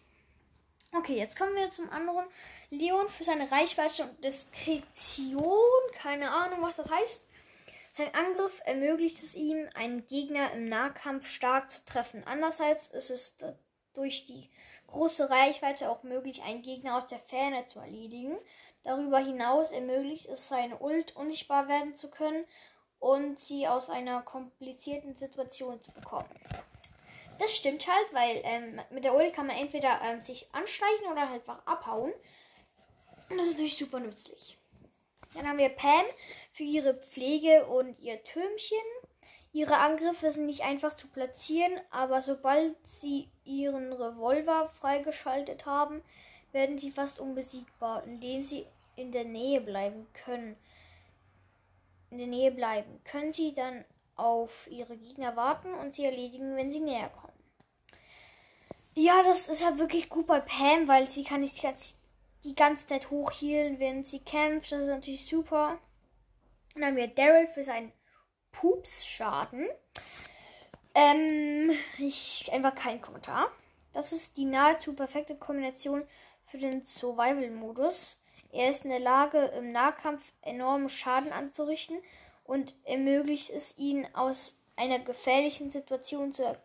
Okay, 0.93 1.17
jetzt 1.17 1.39
kommen 1.39 1.55
wir 1.55 1.71
zum 1.71 1.89
anderen. 1.91 2.27
Leon 2.71 3.09
für 3.09 3.25
seine 3.25 3.51
Reichweite 3.51 4.05
und 4.05 4.25
Diskretion. 4.25 5.45
Keine 5.93 6.31
Ahnung, 6.31 6.63
was 6.63 6.77
das 6.77 6.91
heißt. 6.91 7.29
Sein 7.93 8.15
Angriff 8.15 8.61
ermöglicht 8.65 9.23
es 9.23 9.35
ihm, 9.35 9.69
einen 9.75 10.07
Gegner 10.07 10.53
im 10.53 10.69
Nahkampf 10.69 11.29
stark 11.29 11.71
zu 11.71 11.85
treffen. 11.85 12.23
Andererseits 12.25 12.89
ist 12.89 13.11
es 13.11 13.37
durch 13.95 14.27
die 14.27 14.49
große 14.87 15.29
Reichweite 15.29 15.91
auch 15.91 16.03
möglich, 16.03 16.43
einen 16.43 16.63
Gegner 16.63 16.97
aus 16.97 17.07
der 17.07 17.19
Ferne 17.19 17.67
zu 17.67 17.81
erledigen. 17.81 18.37
Darüber 18.85 19.19
hinaus 19.19 19.73
ermöglicht 19.73 20.27
es 20.27 20.49
seine 20.49 20.79
Ult 20.79 21.17
unsichtbar 21.17 21.69
werden 21.69 21.97
zu 21.97 22.11
können 22.11 22.45
und 23.01 23.41
sie 23.41 23.67
aus 23.67 23.91
einer 23.91 24.23
komplizierten 24.23 25.15
Situation 25.15 25.83
zu 25.83 25.91
bekommen. 25.93 26.29
Das 27.39 27.57
stimmt 27.57 27.87
halt, 27.87 28.13
weil 28.13 28.41
ähm, 28.45 28.81
mit 28.91 29.05
der 29.05 29.15
Ult 29.15 29.33
kann 29.35 29.47
man 29.47 29.57
entweder 29.57 30.01
ähm, 30.03 30.21
sich 30.21 30.47
anschleichen 30.53 31.07
oder 31.11 31.23
halt 31.23 31.41
einfach 31.41 31.67
abhauen. 31.67 32.13
Und 33.31 33.39
das 33.39 33.47
ist 33.47 33.53
natürlich 33.53 33.79
super 33.79 33.99
nützlich. 33.99 34.59
Dann 35.35 35.49
haben 35.49 35.59
wir 35.59 35.69
Pam 35.69 36.05
für 36.53 36.65
ihre 36.65 36.95
Pflege 36.95 37.67
und 37.67 38.01
ihr 38.01 38.23
Türmchen. 38.25 38.79
Ihre 39.53 39.79
Angriffe 39.79 40.31
sind 40.31 40.47
nicht 40.47 40.63
einfach 40.63 40.95
zu 40.95 41.09
platzieren, 41.09 41.73
aber 41.91 42.23
sobald 42.23 42.77
sie 42.87 43.29
ihren 43.45 43.93
Revolver 43.93 44.69
freigeschaltet 44.69 45.67
haben, 45.67 46.03
werden 46.53 46.79
sie 46.79 46.91
fast 46.91 47.19
unbesiegbar, 47.21 48.05
indem 48.05 48.45
sie 48.45 48.67
in 48.97 49.13
der 49.13 49.25
Nähe 49.25 49.61
bleiben 49.61 50.07
können. 50.25 50.57
In 52.11 52.19
der 52.19 52.27
Nähe 52.27 52.51
bleiben. 52.53 53.01
Können 53.05 53.33
sie 53.33 53.55
dann 53.55 53.85
auf 54.17 54.69
ihre 54.71 54.97
Gegner 54.97 55.35
warten 55.37 55.73
und 55.75 55.95
sie 55.95 56.05
erledigen, 56.05 56.57
wenn 56.57 56.71
sie 56.71 56.81
näher 56.81 57.09
kommen. 57.09 57.33
Ja, 58.95 59.23
das 59.23 59.49
ist 59.49 59.65
halt 59.65 59.79
wirklich 59.79 60.09
gut 60.09 60.27
bei 60.27 60.41
Pam, 60.41 60.87
weil 60.89 61.09
sie 61.09 61.25
kann 61.25 61.41
nicht 61.41 61.63
die 62.45 62.55
ganze, 62.55 62.87
Zeit 62.87 63.11
hochhielen, 63.11 63.79
wenn 63.79 64.05
sie 64.05 64.21
kämpft. 64.21 64.73
Das 64.73 64.81
ist 64.81 64.89
natürlich 64.89 65.27
super. 65.27 65.79
Dann 66.75 66.85
haben 66.85 66.97
wir 66.97 67.09
Daryl 67.09 67.47
für 67.49 67.65
seinen 67.65 67.93
Pups-Schaden. 68.53 69.69
Ähm, 70.95 71.71
ich 71.99 72.51
einfach 72.53 72.75
kein 72.75 73.01
Kommentar. 73.01 73.51
Das 73.93 74.13
ist 74.13 74.37
die 74.37 74.45
nahezu 74.45 74.95
perfekte 74.95 75.37
Kombination 75.37 76.07
für 76.47 76.59
den 76.59 76.85
Survival-Modus. 76.85 78.23
Er 78.53 78.71
ist 78.71 78.85
in 78.85 78.91
der 78.91 79.01
Lage, 79.01 79.39
im 79.39 79.73
Nahkampf 79.73 80.23
enormen 80.43 80.89
Schaden 80.89 81.33
anzurichten 81.33 82.01
und 82.45 82.75
ermöglicht 82.85 83.51
es 83.51 83.79
ihnen, 83.79 84.13
aus 84.15 84.61
einer 84.77 84.99
gefährlichen 84.99 85.71
Situation 85.71 86.33
zu, 86.33 86.59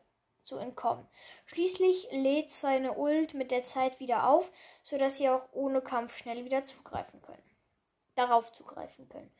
zu 0.43 0.57
entkommen. 0.57 1.07
Schließlich 1.45 2.07
lädt 2.11 2.51
seine 2.51 2.93
Ult 2.93 3.33
mit 3.33 3.51
der 3.51 3.63
Zeit 3.63 3.99
wieder 3.99 4.27
auf, 4.27 4.49
sodass 4.81 5.17
sie 5.17 5.29
auch 5.29 5.47
ohne 5.51 5.81
Kampf 5.81 6.17
schnell 6.17 6.45
wieder 6.45 6.63
zugreifen 6.65 7.21
können. 7.21 7.43
Darauf 8.15 8.51
zugreifen 8.53 9.09
können. 9.09 9.31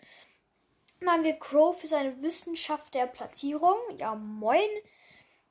Dann 1.06 1.14
haben 1.14 1.24
wir 1.24 1.38
Crow 1.38 1.80
für 1.80 1.86
seine 1.86 2.20
Wissenschaft 2.24 2.96
der 2.96 3.06
Platzierung. 3.06 3.78
Ja, 3.98 4.16
moin. 4.16 4.68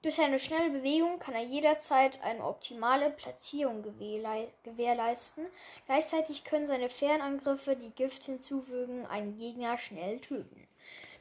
Durch 0.03 0.17
seine 0.17 0.41
schnelle 0.41 0.71
Bewegung 0.71 1.21
kann 1.21 1.35
er 1.35 1.45
jederzeit 1.45 2.21
eine 2.25 2.45
optimale 2.45 3.11
Platzierung 3.11 3.83
gewährleisten. 3.83 5.47
Gleichzeitig 5.87 6.45
können 6.45 6.67
seine 6.67 6.91
Fernangriffe, 6.91 7.77
die 7.77 7.91
Gift 7.91 8.25
hinzufügen, 8.25 9.07
einen 9.07 9.39
Gegner 9.39 9.79
schnell 9.79 10.19
töten. 10.19 10.67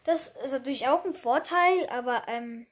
Das 0.04 0.30
ist 0.30 0.52
natürlich 0.52 0.88
auch 0.88 1.06
ein 1.06 1.14
Vorteil, 1.14 1.88
aber 1.90 2.24
ähm, 2.28 2.66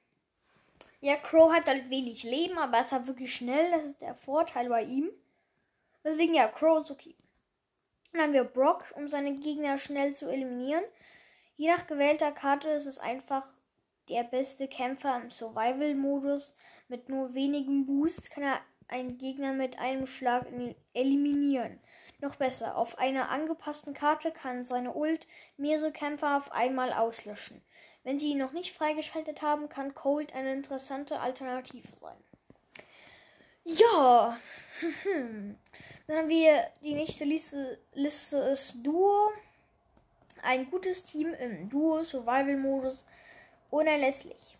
ja, 0.99 1.15
Crow 1.15 1.53
hat 1.53 1.67
halt 1.67 1.91
wenig 1.91 2.23
Leben, 2.23 2.57
aber 2.57 2.77
er 2.77 2.83
ist 2.83 2.91
halt 2.91 3.05
wirklich 3.05 3.35
schnell. 3.35 3.69
Das 3.69 3.85
ist 3.85 4.01
der 4.01 4.15
Vorteil 4.15 4.67
bei 4.67 4.83
ihm. 4.83 5.11
Deswegen 6.03 6.33
ja, 6.33 6.47
Crow 6.47 6.81
ist 6.83 6.89
okay. 6.89 7.15
Dann 8.11 8.21
haben 8.23 8.33
wir 8.33 8.43
Brock, 8.43 8.91
um 8.95 9.07
seine 9.07 9.35
Gegner 9.35 9.77
schnell 9.77 10.13
zu 10.13 10.27
eliminieren. 10.27 10.83
Je 11.55 11.69
nach 11.69 11.87
gewählter 11.87 12.31
Karte 12.31 12.69
ist 12.69 12.85
es 12.85 12.99
einfach 12.99 13.45
der 14.09 14.23
beste 14.23 14.67
Kämpfer 14.67 15.15
im 15.21 15.31
Survival-Modus. 15.31 16.55
Mit 16.87 17.09
nur 17.09 17.33
wenigen 17.33 17.85
Boosts 17.85 18.29
kann 18.29 18.43
er 18.43 18.59
einen 18.87 19.17
Gegner 19.17 19.53
mit 19.53 19.79
einem 19.79 20.05
Schlag 20.05 20.45
eliminieren. 20.93 21.79
Noch 22.19 22.35
besser, 22.35 22.77
auf 22.77 22.99
einer 22.99 23.29
angepassten 23.29 23.93
Karte 23.93 24.31
kann 24.31 24.65
seine 24.65 24.93
Ult 24.93 25.27
mehrere 25.57 25.91
Kämpfer 25.91 26.37
auf 26.37 26.51
einmal 26.51 26.93
auslöschen. 26.93 27.63
Wenn 28.03 28.19
sie 28.19 28.31
ihn 28.31 28.37
noch 28.37 28.51
nicht 28.51 28.73
freigeschaltet 28.73 29.41
haben, 29.41 29.69
kann 29.69 29.95
Cold 29.95 30.33
eine 30.33 30.53
interessante 30.53 31.19
Alternative 31.19 31.87
sein. 31.95 32.17
Ja, 33.63 34.37
dann 36.07 36.17
haben 36.17 36.29
wir 36.29 36.67
die 36.83 36.95
nächste 36.95 37.25
Liste, 37.25 37.79
Liste 37.93 38.37
ist 38.37 38.83
Duo. 38.83 39.31
Ein 40.43 40.69
gutes 40.69 41.05
Team 41.05 41.33
im 41.33 41.69
Duo-Survival-Modus 41.69 43.05
unerlässlich. 43.69 44.57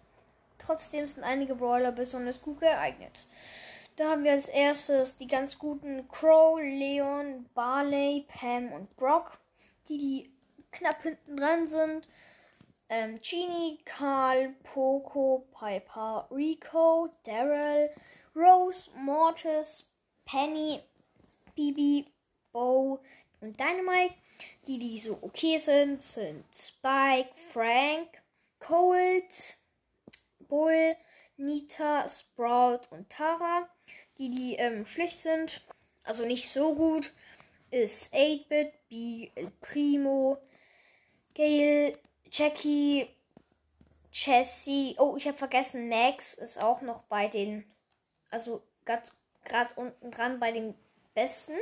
Trotzdem 0.58 1.08
sind 1.08 1.24
einige 1.24 1.56
Brawler 1.56 1.92
besonders 1.92 2.42
gut 2.42 2.60
geeignet. 2.60 3.28
Da 3.96 4.12
haben 4.12 4.24
wir 4.24 4.32
als 4.32 4.48
erstes 4.48 5.18
die 5.18 5.28
ganz 5.28 5.58
guten 5.58 6.08
Crow, 6.08 6.60
Leon, 6.60 7.50
Barley, 7.54 8.26
Pam 8.28 8.72
und 8.72 8.96
Brock, 8.96 9.40
die, 9.88 9.98
die 9.98 10.32
knapp 10.72 11.02
hinten 11.04 11.38
dran 11.38 11.68
sind. 11.68 12.08
Ähm, 12.90 13.20
Genie, 13.22 13.80
Karl, 13.86 14.56
Poco, 14.64 15.48
Piper, 15.52 16.28
Rico, 16.32 17.10
Daryl, 17.24 17.90
Rose, 18.36 18.90
Mortis, 18.96 19.90
Penny, 20.26 20.82
Bibi, 21.56 22.06
Bo 22.52 23.00
und 23.40 23.60
Dynamite. 23.60 24.16
Die, 24.68 24.80
die 24.80 25.00
so 25.00 25.18
okay 25.22 25.58
sind, 25.58 26.02
sind 26.02 26.46
Spike, 26.54 27.32
Frank, 27.52 28.22
Cold, 28.60 29.58
Bull, 30.40 30.96
Nita, 31.38 32.08
Sprout 32.08 32.82
und 32.92 33.10
Tara. 33.10 33.70
Die, 34.18 34.30
die 34.30 34.56
ähm, 34.56 34.86
schlecht 34.86 35.20
sind, 35.20 35.62
also 36.04 36.26
nicht 36.26 36.50
so 36.50 36.76
gut, 36.76 37.14
ist 37.72 38.14
8-Bit, 38.14 38.74
B, 38.90 39.30
El 39.36 39.52
Primo, 39.62 40.38
Gail, 41.34 41.98
Jackie, 42.30 43.08
Jessie. 44.12 44.96
Oh, 45.00 45.16
ich 45.18 45.28
habe 45.28 45.38
vergessen, 45.38 45.90
Max 45.90 46.34
ist 46.34 46.62
auch 46.62 46.82
noch 46.82 47.04
bei 47.04 47.28
den, 47.28 47.64
also 48.30 48.62
gerade 48.86 49.74
unten 49.76 50.12
dran 50.12 50.40
bei 50.40 50.52
den 50.52 50.76
Besten. 51.14 51.54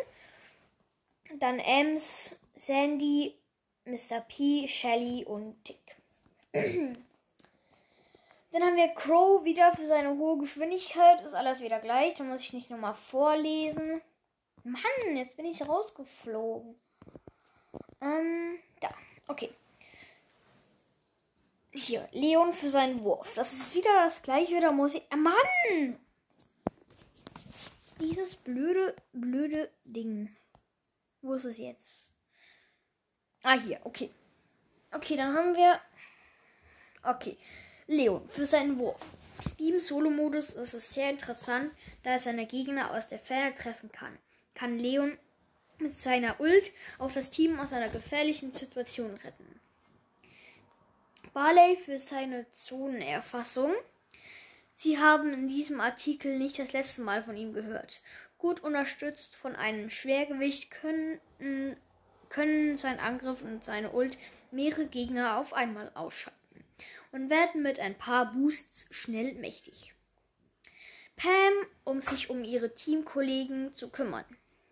Dann 1.39 1.59
Ems, 1.59 2.38
Sandy, 2.59 3.39
Mr. 3.85 4.19
P, 4.27 4.67
Shelly 4.67 5.23
und 5.23 5.63
Tick. 5.63 5.95
Dann 8.51 8.61
haben 8.61 8.75
wir 8.75 8.89
Crow 8.89 9.45
wieder 9.45 9.73
für 9.73 9.85
seine 9.85 10.17
hohe 10.17 10.39
Geschwindigkeit. 10.39 11.21
Ist 11.21 11.35
alles 11.35 11.61
wieder 11.61 11.79
gleich. 11.79 12.15
Da 12.15 12.25
muss 12.25 12.41
ich 12.41 12.51
nicht 12.51 12.69
nochmal 12.69 12.95
vorlesen. 12.95 14.01
Mann, 14.65 15.15
jetzt 15.15 15.37
bin 15.37 15.45
ich 15.45 15.65
rausgeflogen. 15.65 16.75
Ähm, 18.01 18.59
da. 18.81 18.89
Okay. 19.29 19.51
Hier, 21.71 22.09
Leon 22.11 22.51
für 22.51 22.67
seinen 22.67 23.05
Wurf. 23.05 23.35
Das 23.35 23.53
ist 23.53 23.75
wieder 23.75 24.03
das 24.03 24.21
gleiche. 24.21 24.59
Da 24.59 24.73
muss 24.73 24.95
ich. 24.95 25.03
Äh, 25.09 25.15
Mann! 25.15 25.97
Dieses 28.01 28.35
blöde, 28.35 28.97
blöde 29.13 29.71
Ding. 29.85 30.35
Wo 31.21 31.35
ist 31.35 31.45
es 31.45 31.57
jetzt? 31.57 32.18
Ah, 33.43 33.57
hier, 33.59 33.79
okay. 33.83 34.09
Okay, 34.91 35.15
dann 35.15 35.35
haben 35.35 35.55
wir. 35.55 35.79
Okay. 37.03 37.37
Leon 37.87 38.27
für 38.27 38.45
seinen 38.45 38.77
Wurf. 38.77 39.01
Wie 39.57 39.71
im 39.71 39.79
Solo-Modus 39.79 40.51
ist 40.51 40.73
es 40.73 40.93
sehr 40.93 41.09
interessant, 41.09 41.71
da 42.03 42.11
er 42.11 42.19
seine 42.19 42.45
Gegner 42.45 42.91
aus 42.91 43.07
der 43.07 43.19
Ferne 43.19 43.55
treffen 43.55 43.91
kann. 43.91 44.17
Kann 44.53 44.77
Leon 44.77 45.17
mit 45.79 45.97
seiner 45.97 46.39
Ult 46.39 46.71
auch 46.97 47.11
das 47.11 47.31
Team 47.31 47.59
aus 47.59 47.71
einer 47.71 47.89
gefährlichen 47.89 48.51
Situation 48.51 49.15
retten. 49.23 49.59
Barley 51.33 51.77
für 51.77 51.97
seine 51.97 52.49
Zonenerfassung. 52.49 53.73
Sie 54.73 54.97
haben 54.97 55.33
in 55.33 55.47
diesem 55.47 55.79
Artikel 55.79 56.37
nicht 56.37 56.59
das 56.59 56.73
letzte 56.73 57.01
Mal 57.01 57.23
von 57.23 57.37
ihm 57.37 57.53
gehört. 57.53 58.01
Gut 58.37 58.61
unterstützt 58.61 59.35
von 59.35 59.55
einem 59.55 59.89
Schwergewicht 59.89 60.71
können 60.71 61.19
können 62.29 62.77
sein 62.77 62.99
Angriff 62.99 63.41
und 63.41 63.63
seine 63.63 63.91
Ult 63.91 64.17
mehrere 64.51 64.85
Gegner 64.85 65.37
auf 65.37 65.53
einmal 65.53 65.91
ausschalten 65.95 66.63
und 67.11 67.29
werden 67.29 67.61
mit 67.61 67.79
ein 67.79 67.97
paar 67.97 68.31
Boosts 68.31 68.87
schnell 68.91 69.33
mächtig. 69.35 69.93
Pam, 71.15 71.53
um 71.83 72.01
sich 72.01 72.29
um 72.29 72.43
ihre 72.43 72.73
Teamkollegen 72.73 73.73
zu 73.73 73.89
kümmern. 73.89 74.25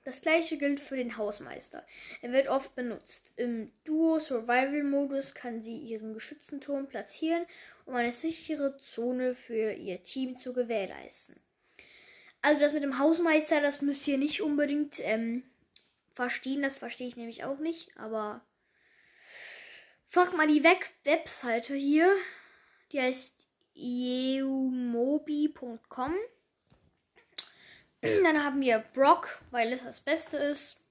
Das 0.05 0.21
gleiche 0.21 0.57
gilt 0.57 0.79
für 0.79 0.95
den 0.95 1.17
Hausmeister. 1.17 1.85
Er 2.21 2.31
wird 2.31 2.47
oft 2.47 2.73
benutzt. 2.75 3.33
Im 3.35 3.73
Duo-Survival-Modus 3.83 5.35
kann 5.35 5.61
sie 5.61 5.77
ihren 5.77 6.13
geschützten 6.13 6.61
Turm 6.61 6.87
platzieren, 6.87 7.45
um 7.85 7.95
eine 7.95 8.13
sichere 8.13 8.77
Zone 8.77 9.35
für 9.35 9.73
ihr 9.73 10.01
Team 10.03 10.37
zu 10.37 10.53
gewährleisten. 10.53 11.35
Also 12.41 12.61
das 12.61 12.71
mit 12.71 12.83
dem 12.83 12.99
Hausmeister, 12.99 13.59
das 13.59 13.81
müsst 13.81 14.07
ihr 14.07 14.17
nicht 14.17 14.41
unbedingt 14.41 15.01
ähm, 15.01 15.43
verstehen. 16.17 16.61
Das 16.61 16.75
verstehe 16.75 17.07
ich 17.07 17.15
nämlich 17.15 17.45
auch 17.45 17.59
nicht. 17.59 17.95
Aber 17.97 18.41
frag 20.07 20.35
mal 20.35 20.47
die 20.47 20.65
Web 20.65 20.83
Webseite 21.03 21.75
hier. 21.75 22.11
Die 22.91 22.99
heißt 22.99 23.47
eumobi.com. 23.77 24.53
Dann 28.01 28.43
haben 28.43 28.59
wir 28.61 28.79
Brock, 28.93 29.41
weil 29.51 29.71
es 29.71 29.83
das 29.83 30.01
Beste 30.01 30.37
ist. 30.37 30.83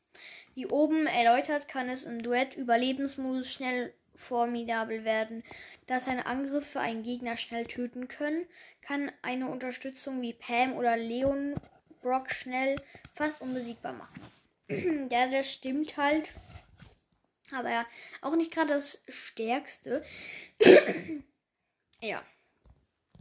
Wie 0.54 0.66
oben 0.66 1.06
erläutert, 1.06 1.68
kann 1.68 1.88
es 1.88 2.04
im 2.04 2.23
Duett-Überlebensmodus 2.23 3.52
schnell 3.52 3.92
formidabel 4.14 5.04
werden. 5.04 5.42
Da 5.87 6.00
seine 6.00 6.26
Angriffe 6.26 6.80
einen 6.80 7.02
Gegner 7.02 7.37
schnell 7.37 7.66
töten 7.66 8.09
können, 8.09 8.47
kann 8.80 9.12
eine 9.23 9.49
Unterstützung 9.49 10.23
wie 10.23 10.33
Pam 10.33 10.75
oder 10.75 10.97
Leon 10.97 11.54
Brock 12.00 12.30
schnell 12.30 12.76
fast 13.14 13.40
unbesiegbar 13.40 13.92
machen. 13.92 14.36
ja, 15.11 15.28
das 15.28 15.52
stimmt 15.52 15.96
halt. 15.96 16.32
Aber 17.52 17.70
ja, 17.70 17.87
auch 18.23 18.35
nicht 18.35 18.52
gerade 18.52 18.75
das 18.75 19.02
Stärkste. 19.08 20.04
ja. 22.00 22.23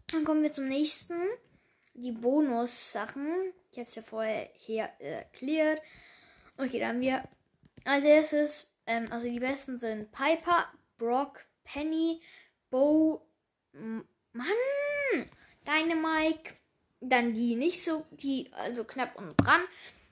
Dann 0.08 0.25
kommen 0.25 0.44
wir 0.44 0.54
zum 0.54 0.68
nächsten. 0.68 1.16
Die 1.94 2.12
Bonus-Sachen. 2.12 3.54
Ich 3.72 3.78
habe 3.78 3.88
es 3.88 3.96
ja 3.96 4.02
vorher 4.02 4.50
hier 4.56 4.90
erklärt. 5.00 5.82
Okay, 6.58 6.80
dann 6.80 6.90
haben 6.90 7.02
wir 7.02 7.24
als 7.86 8.04
erstes, 8.04 8.72
ähm, 8.88 9.06
also 9.12 9.28
die 9.28 9.40
besten 9.40 9.80
sind 9.80 10.12
Piper, 10.12 10.68
Brock, 10.98 11.46
Penny, 11.64 12.22
Bo, 12.70 13.25
Mann, 13.74 14.46
Dynamite, 15.66 16.54
dann 17.00 17.34
die 17.34 17.56
nicht 17.56 17.84
so, 17.84 18.06
die 18.12 18.52
also 18.54 18.84
knapp 18.84 19.16
und 19.18 19.36
dran 19.38 19.62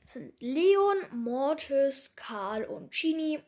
sind 0.06 0.34
Leon, 0.40 0.98
Mortis, 1.12 2.16
Karl 2.16 2.66
und 2.66 2.92
Genie. 2.92 3.40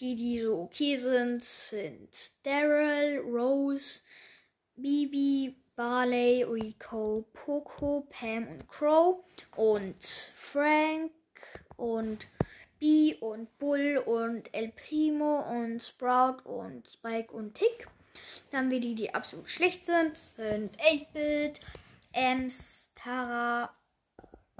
Die, 0.00 0.16
die 0.16 0.40
so 0.40 0.62
okay 0.62 0.96
sind, 0.96 1.42
sind 1.42 2.08
Daryl, 2.44 3.20
Rose, 3.20 4.00
Bibi, 4.76 5.56
Barley, 5.76 6.42
Rico, 6.42 7.24
Poco, 7.32 8.06
Pam 8.10 8.48
und 8.48 8.68
Crow 8.68 9.24
und 9.56 10.32
Frank 10.36 11.12
und 11.76 12.26
Bee 12.78 13.16
und 13.20 13.56
Bull 13.58 14.02
und 14.04 14.52
El 14.52 14.72
Primo 14.72 15.40
und 15.40 15.82
Sprout 15.82 16.42
und 16.44 16.88
Spike 16.88 17.32
und 17.32 17.54
Tick. 17.54 17.88
Dann 18.50 18.70
wir 18.70 18.80
die, 18.80 18.94
die 18.94 19.14
absolut 19.14 19.48
schlecht 19.48 19.84
sind, 19.84 20.16
sind 20.16 20.76
8-Bit, 20.78 21.60
Ems, 22.12 22.90
Tara, 22.94 23.74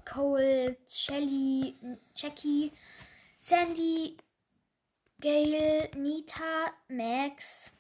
Cole, 0.05 0.77
Shelly, 0.87 1.77
Jackie, 2.15 2.73
Sandy, 3.41 4.17
Gail, 5.21 5.89
Nita, 5.97 6.73
Max, 6.89 7.71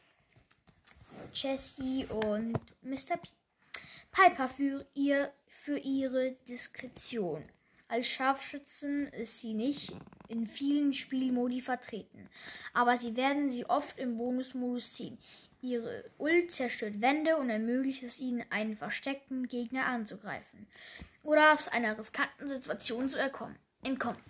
Jessie 1.34 2.06
und 2.06 2.58
Mr. 2.82 3.16
P. 3.16 3.28
Piper 4.12 4.48
für, 4.48 4.86
ihr, 4.94 5.32
für 5.46 5.78
ihre 5.78 6.32
Diskretion. 6.48 7.44
Als 7.88 8.06
Scharfschützen 8.06 9.08
ist 9.08 9.40
sie 9.40 9.54
nicht 9.54 9.92
in 10.28 10.46
vielen 10.46 10.92
Spielmodi 10.92 11.60
vertreten, 11.60 12.30
aber 12.72 12.96
sie 12.96 13.16
werden 13.16 13.50
sie 13.50 13.66
oft 13.66 13.98
im 13.98 14.16
Bonusmodus 14.16 14.94
ziehen. 14.94 15.18
Ihre 15.64 16.04
Ult 16.18 16.52
zerstört 16.52 17.00
Wände 17.00 17.38
und 17.38 17.48
ermöglicht 17.48 18.02
es 18.02 18.20
ihnen, 18.20 18.44
einen 18.50 18.76
versteckten 18.76 19.48
Gegner 19.48 19.86
anzugreifen 19.86 20.66
oder 21.22 21.54
aus 21.54 21.68
einer 21.68 21.98
riskanten 21.98 22.46
Situation 22.46 23.08
zu 23.08 23.16
entkommen. 23.18 24.20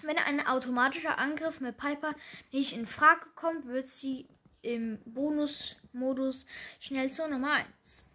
Wenn 0.00 0.16
ein 0.16 0.46
automatischer 0.46 1.18
Angriff 1.18 1.60
mit 1.60 1.76
Piper 1.76 2.14
nicht 2.50 2.74
in 2.74 2.86
Frage 2.86 3.26
kommt, 3.34 3.66
wird 3.66 3.88
sie 3.88 4.26
im 4.62 5.00
Bonusmodus 5.04 6.46
schnell 6.80 7.12
zur 7.12 7.28
Nummer 7.28 7.62
1. 7.82 8.08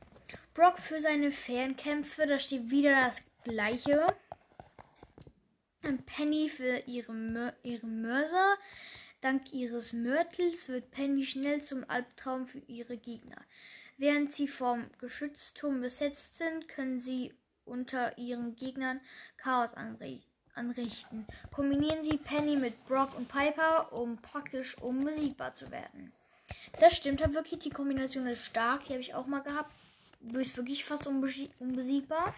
Brock 0.55 0.79
für 0.79 0.99
seine 0.99 1.31
Fernkämpfe, 1.31 2.25
da 2.25 2.39
steht 2.39 2.71
wieder 2.71 2.99
das 3.03 3.21
gleiche. 3.43 4.07
Penny 6.07 6.49
für 6.49 6.83
ihre, 6.87 7.13
Mör 7.13 7.53
ihre 7.61 7.85
Mörser. 7.85 8.57
Dank 9.21 9.51
ihres 9.51 9.91
Mörtels 9.91 10.69
wird 10.69 10.91
Penny 10.91 11.25
schnell 11.25 11.61
zum 11.61 11.83
Albtraum 11.89 12.47
für 12.47 12.59
ihre 12.67 12.97
Gegner. 12.97 13.43
Während 13.97 14.31
sie 14.31 14.47
vom 14.47 14.85
Geschützturm 14.99 15.81
besetzt 15.81 16.37
sind, 16.37 16.69
können 16.69 17.01
sie 17.01 17.33
unter 17.65 18.17
ihren 18.17 18.55
Gegnern 18.55 19.01
Chaos 19.35 19.71
anrichten. 19.73 21.27
Kombinieren 21.51 22.01
sie 22.01 22.17
Penny 22.17 22.55
mit 22.55 22.85
Brock 22.85 23.17
und 23.17 23.27
Piper, 23.27 23.91
um 23.91 24.17
praktisch 24.21 24.77
unbesiegbar 24.77 25.53
zu 25.53 25.69
werden. 25.69 26.13
Das 26.79 26.95
stimmt 26.95 27.21
halt 27.21 27.33
wirklich, 27.33 27.59
die 27.59 27.69
Kombination 27.69 28.25
ist 28.25 28.45
stark. 28.45 28.85
Die 28.85 28.93
habe 28.93 29.01
ich 29.01 29.13
auch 29.13 29.27
mal 29.27 29.41
gehabt. 29.41 29.73
Du 30.21 30.33
bist 30.33 30.55
wirklich 30.55 30.85
fast 30.85 31.07
unbesiegbar. 31.07 32.33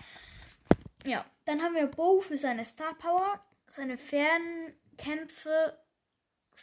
Ja, 1.05 1.25
dann 1.45 1.61
haben 1.61 1.75
wir 1.75 1.87
Bo 1.87 2.21
für 2.21 2.37
seine 2.37 2.65
Star 2.65 2.93
Power, 2.95 3.39
seine 3.67 3.97
Fernkämpfe, 3.97 5.77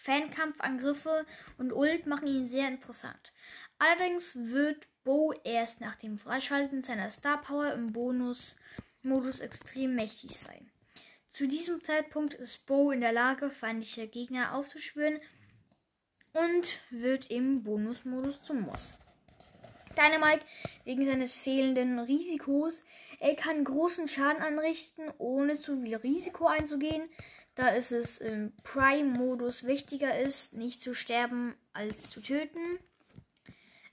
Fernkampfangriffe 0.03 1.27
und 1.59 1.73
Ult 1.73 2.07
machen 2.07 2.27
ihn 2.27 2.47
sehr 2.47 2.69
interessant. 2.69 3.33
Allerdings 3.79 4.37
wird 4.37 4.87
Bo 5.05 5.33
erst 5.45 5.81
nach 5.81 5.97
dem 5.97 6.19
Freischalten 6.19 6.83
seiner 6.83 7.11
Star 7.11 7.41
Power 7.41 7.73
im 7.73 7.93
Bonus-Modus 7.93 9.41
extrem 9.41 9.95
mächtig 9.95 10.37
sein. 10.37 10.71
Zu 11.29 11.47
diesem 11.47 11.83
Zeitpunkt 11.83 12.35
ist 12.35 12.67
Bo 12.67 12.91
in 12.91 13.01
der 13.01 13.13
Lage, 13.13 13.51
feindliche 13.51 14.09
Gegner 14.09 14.55
aufzuspüren 14.55 15.21
und 16.33 16.81
wird 16.91 17.31
im 17.31 17.63
Bonus-Modus 17.63 18.43
zum 18.43 18.63
Moss. 18.63 18.99
Dynamite 19.99 20.45
wegen 20.85 21.05
seines 21.05 21.35
fehlenden 21.35 21.99
Risikos. 21.99 22.85
Er 23.19 23.35
kann 23.35 23.65
großen 23.65 24.07
Schaden 24.07 24.43
anrichten, 24.43 25.13
ohne 25.19 25.59
zu 25.59 25.81
viel 25.81 25.97
Risiko 25.97 26.47
einzugehen, 26.47 27.09
da 27.55 27.75
es 27.75 27.91
es 27.91 28.19
im 28.19 28.53
Prime-Modus 28.63 29.67
wichtiger 29.67 30.19
ist, 30.19 30.55
nicht 30.55 30.81
zu 30.81 30.95
sterben 30.95 31.57
als 31.73 32.09
zu 32.09 32.21
töten. 32.21 32.79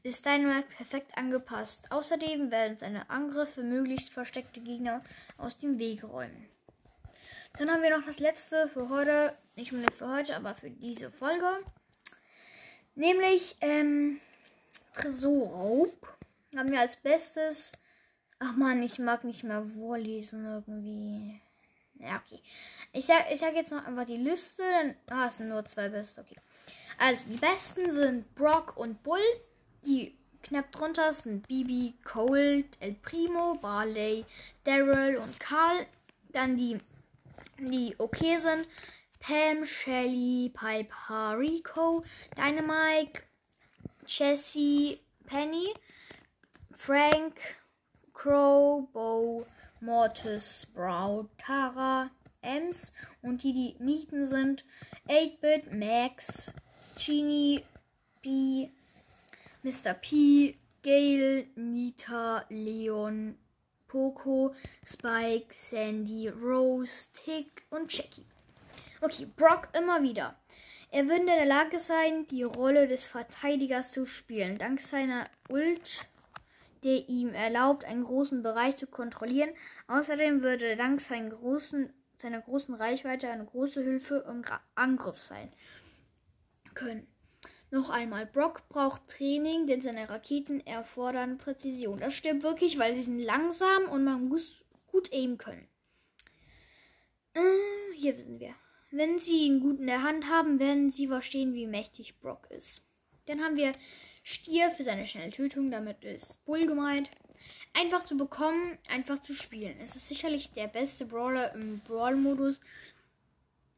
Ist 0.04 0.26
Dynamite 0.26 0.68
perfekt 0.68 1.18
angepasst. 1.18 1.92
Außerdem 1.92 2.52
werden 2.52 2.78
seine 2.78 3.10
Angriffe 3.10 3.64
möglichst 3.64 4.14
versteckte 4.14 4.62
Gegner 4.62 5.04
aus 5.38 5.58
dem 5.58 5.80
Weg 5.80 6.04
räumen. 6.04 6.48
Dann 7.58 7.72
haben 7.72 7.82
wir 7.82 7.98
noch 7.98 8.06
das 8.06 8.20
letzte 8.20 8.68
für 8.68 8.90
heute, 8.90 9.36
nicht 9.56 9.72
unbedingt 9.72 9.98
für 9.98 10.10
heute, 10.10 10.36
aber 10.36 10.54
für 10.54 10.70
diese 10.70 11.10
Folge. 11.10 11.48
Nämlich, 12.96 13.56
ähm, 13.62 14.20
Tresorraub 14.96 16.16
haben 16.56 16.72
wir 16.72 16.80
als 16.80 16.96
bestes. 16.98 17.74
Ach 18.40 18.56
man, 18.56 18.82
ich 18.82 19.00
mag 19.00 19.24
nicht 19.24 19.44
mehr 19.44 19.66
vorlesen 19.76 20.46
irgendwie. 20.46 21.42
Ja, 22.00 22.22
okay. 22.26 22.42
Ich 22.92 23.06
sag, 23.06 23.32
ich 23.32 23.40
sag 23.40 23.56
jetzt 23.56 23.72
noch 23.72 23.86
einfach 23.86 24.06
die 24.06 24.18
Liste. 24.18 24.64
Dann 25.08 25.18
ah, 25.18 25.28
es 25.28 25.38
sind 25.38 25.50
nur 25.50 25.66
zwei 25.66 25.90
beste. 25.90 26.22
Okay. 26.22 26.36
Also, 26.98 27.24
die 27.28 27.38
besten 27.38 27.92
sind 27.92 28.36
Brock 28.36 28.78
und 28.78 29.04
Bull. 29.04 29.20
Die 29.86 30.18
knapp 30.44 30.72
drunter 30.72 31.14
sind 31.14 31.48
Bibi, 31.48 31.96
Cold, 32.04 32.66
El 32.80 32.94
Primo, 32.96 33.56
Barley, 33.56 34.26
Daryl 34.64 35.18
und 35.18 35.40
Karl. 35.40 35.86
Dann 36.30 36.58
die, 36.58 36.78
die 37.60 37.96
okay 37.98 38.38
sind. 38.38 38.68
Pam, 39.20 39.66
Shelly, 39.66 40.52
Piper, 40.54 41.40
Rico, 41.40 42.04
Dynamite, 42.38 43.22
Jessie, 44.08 45.00
Penny, 45.26 45.74
Frank, 46.74 47.40
Crow, 48.14 48.88
Bo, 48.94 49.46
Mortis, 49.82 50.62
Sprout, 50.64 51.30
Tara, 51.38 52.12
Ems 52.42 52.94
und 53.22 53.44
die, 53.44 53.54
die 53.54 53.84
Nieten 53.84 54.28
sind 54.28 54.64
8-Bit, 55.10 55.74
Max, 55.74 56.52
Genie, 56.98 57.64
B, 58.22 58.70
Mr. 59.64 59.94
P, 59.94 60.58
Gail, 60.84 61.48
Nita, 61.56 62.46
Leon, 62.50 63.36
Poco, 63.88 64.54
Spike, 64.86 65.54
Sandy, 65.58 66.30
Rose, 66.30 67.08
Tick 67.14 67.64
und 67.70 67.92
Jackie. 67.92 68.26
Okay, 69.02 69.28
Brock 69.36 69.70
immer 69.74 70.02
wieder. 70.02 70.36
Er 70.96 71.10
würde 71.10 71.20
in 71.20 71.28
der 71.28 71.46
Lage 71.46 71.78
sein, 71.78 72.26
die 72.28 72.44
Rolle 72.44 72.88
des 72.88 73.04
Verteidigers 73.04 73.92
zu 73.92 74.06
spielen, 74.06 74.58
dank 74.58 74.80
seiner 74.80 75.26
Ult, 75.50 76.08
der 76.86 77.10
ihm 77.10 77.34
erlaubt, 77.34 77.84
einen 77.84 78.06
großen 78.06 78.42
Bereich 78.42 78.78
zu 78.78 78.88
kontrollieren. 78.88 79.50
Außerdem 79.88 80.42
würde 80.42 80.66
er 80.70 80.78
dank 80.78 81.02
großen, 81.06 81.92
seiner 82.18 82.40
großen 82.40 82.76
Reichweite 82.76 83.28
eine 83.28 83.44
große 83.44 83.84
Hilfe 83.84 84.24
im 84.30 84.44
Angriff 84.76 85.22
sein 85.22 85.52
können. 86.76 87.06
Noch 87.72 87.90
einmal, 87.90 88.26
Brock 88.26 88.70
braucht 88.70 89.10
Training, 89.10 89.68
denn 89.68 89.82
seine 89.82 90.10
Raketen 90.10 90.66
erfordern 90.66 91.38
Präzision. 91.38 92.00
Das 92.00 92.14
stimmt 92.14 92.42
wirklich, 92.42 92.80
weil 92.80 92.96
sie 92.96 93.04
sind 93.04 93.20
langsam 93.20 93.90
und 93.90 94.06
man 94.06 94.30
muss 94.30 94.64
gut 94.88 95.12
aimen 95.12 95.38
können. 95.38 95.68
Äh, 97.34 97.94
hier 97.98 98.18
sind 98.18 98.40
wir. 98.40 98.56
Wenn 98.98 99.20
sie 99.20 99.46
ihn 99.46 99.60
gut 99.60 99.80
in 99.80 99.88
der 99.88 100.04
Hand 100.04 100.30
haben, 100.30 100.58
werden 100.58 100.90
sie 100.90 101.08
verstehen, 101.08 101.54
wie 101.54 101.68
mächtig 101.68 102.18
Brock 102.22 102.48
ist. 102.50 102.86
Dann 103.26 103.42
haben 103.42 103.58
wir 103.58 103.74
Stier 104.24 104.72
für 104.72 104.84
seine 104.84 105.06
schnelle 105.06 105.32
Tötung, 105.32 105.70
damit 105.70 106.04
ist 106.06 106.44
Bull 106.46 106.66
gemeint. 106.66 107.10
einfach 107.76 108.06
zu 108.06 108.16
bekommen, 108.18 108.78
einfach 108.90 109.20
zu 109.20 109.34
spielen. 109.36 109.76
Es 109.80 109.96
ist 109.96 110.08
sicherlich 110.08 110.54
der 110.54 110.68
beste 110.68 111.06
Brawler 111.06 111.54
im 111.54 111.80
Brawl-Modus. 111.80 112.62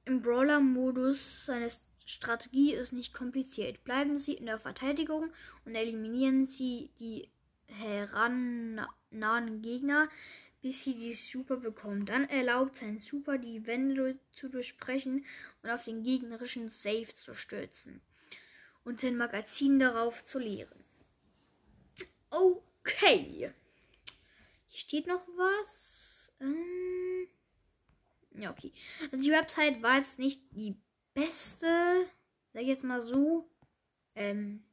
Im 0.05 0.21
Brawler-Modus 0.21 1.45
seine 1.45 1.67
Strategie 2.05 2.73
ist 2.73 2.93
nicht 2.93 3.13
kompliziert. 3.13 3.83
Bleiben 3.83 4.17
Sie 4.17 4.33
in 4.33 4.45
der 4.45 4.59
Verteidigung 4.59 5.31
und 5.65 5.75
eliminieren 5.75 6.45
Sie 6.45 6.91
die 6.99 7.29
herannahen 7.67 9.61
Gegner, 9.61 10.07
bis 10.67 10.83
Sie 10.83 10.95
die 10.95 11.13
Super 11.13 11.55
bekommen. 11.55 12.05
Dann 12.05 12.27
erlaubt 12.27 12.75
sein 12.75 12.99
Super, 12.99 13.37
die 13.37 13.65
Wände 13.65 14.19
zu 14.33 14.49
durchbrechen 14.49 15.25
und 15.63 15.69
auf 15.69 15.85
den 15.85 16.03
gegnerischen 16.03 16.67
Safe 16.67 17.07
zu 17.15 17.35
stürzen 17.35 18.01
und 18.83 18.99
sein 18.99 19.15
Magazin 19.15 19.79
darauf 19.79 20.25
zu 20.25 20.39
leeren. 20.39 20.83
Okay. 22.29 23.53
Hier 24.67 24.77
steht 24.77 25.07
noch 25.07 25.25
was. 25.37 26.35
Ähm 26.41 27.29
ja, 28.37 28.51
okay. 28.51 28.73
Also 29.09 29.23
die 29.23 29.31
Website 29.31 29.81
war 29.81 29.99
jetzt 29.99 30.19
nicht 30.19 30.41
die 30.51 30.75
beste, 31.13 32.09
sag 32.51 32.61
ich 32.61 32.67
jetzt 32.67 32.83
mal 32.83 32.99
so. 32.99 33.49
Ähm 34.15 34.65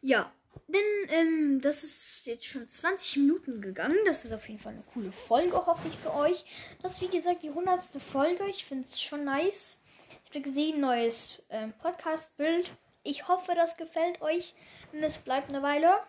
ja, 0.00 0.34
denn 0.72 1.08
ähm, 1.10 1.60
das 1.60 1.84
ist 1.84 2.22
jetzt 2.26 2.46
schon 2.46 2.68
20 2.68 3.18
Minuten 3.18 3.60
gegangen. 3.60 3.98
Das 4.06 4.24
ist 4.24 4.32
auf 4.32 4.48
jeden 4.48 4.60
Fall 4.60 4.72
eine 4.72 4.82
coole 4.92 5.12
Folge, 5.12 5.54
hoffe 5.66 5.88
ich 5.88 5.96
für 5.98 6.14
euch. 6.14 6.44
Das 6.82 6.94
ist 6.94 7.02
wie 7.02 7.16
gesagt 7.16 7.42
die 7.42 7.50
100. 7.50 7.82
Folge. 8.12 8.44
Ich 8.48 8.64
finde 8.64 8.86
es 8.88 9.00
schon 9.00 9.24
nice. 9.24 9.78
Ich 10.24 10.30
habe 10.30 10.40
gesehen, 10.40 10.80
neues 10.80 11.42
ähm, 11.50 11.72
Podcast-Bild. 11.80 12.70
Ich 13.02 13.28
hoffe, 13.28 13.54
das 13.54 13.76
gefällt 13.76 14.20
euch. 14.22 14.54
Und 14.92 15.02
es 15.02 15.18
bleibt 15.18 15.48
eine 15.48 15.62
Weile. 15.62 16.00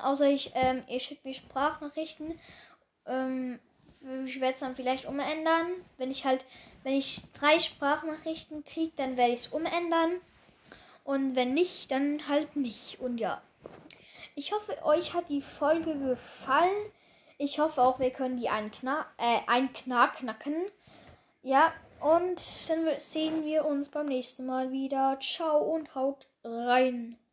Außer 0.00 0.28
ich, 0.28 0.52
ähm, 0.54 0.82
ihr 0.88 1.00
schickt 1.00 1.24
mir 1.24 1.34
Sprachnachrichten. 1.34 2.38
Ähm, 3.06 3.58
ich 4.26 4.40
werde 4.40 4.54
es 4.54 4.60
dann 4.60 4.76
vielleicht 4.76 5.06
umändern. 5.06 5.66
Wenn 5.96 6.10
ich 6.10 6.24
halt, 6.24 6.44
wenn 6.82 6.94
ich 6.94 7.22
drei 7.32 7.58
Sprachnachrichten 7.60 8.64
kriege, 8.64 8.92
dann 8.96 9.16
werde 9.16 9.32
ich 9.32 9.40
es 9.40 9.46
umändern. 9.48 10.20
Und 11.04 11.36
wenn 11.36 11.54
nicht, 11.54 11.90
dann 11.90 12.28
halt 12.28 12.56
nicht. 12.56 13.00
Und 13.00 13.18
ja. 13.18 13.42
Ich 14.34 14.52
hoffe, 14.52 14.82
euch 14.84 15.14
hat 15.14 15.28
die 15.28 15.42
Folge 15.42 15.98
gefallen. 15.98 16.90
Ich 17.38 17.58
hoffe 17.58 17.82
auch, 17.82 17.98
wir 17.98 18.10
können 18.10 18.38
die 18.38 18.48
Knack, 18.70 19.06
äh, 19.18 19.50
einen 19.50 19.72
Knack 19.72 20.16
knacken. 20.16 20.54
Ja, 21.42 21.72
und 22.00 22.68
dann 22.68 22.88
sehen 22.98 23.44
wir 23.44 23.64
uns 23.64 23.88
beim 23.88 24.06
nächsten 24.06 24.46
Mal 24.46 24.72
wieder. 24.72 25.18
Ciao 25.20 25.58
und 25.58 25.94
haut 25.94 26.26
rein. 26.44 27.16